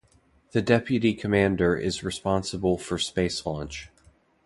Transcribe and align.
The 0.53 0.63
deputy 0.63 1.13
commander 1.13 1.75
is 1.77 2.03
responsible 2.03 2.79
for 2.79 2.97
space 2.97 3.45
launch. 3.45 3.89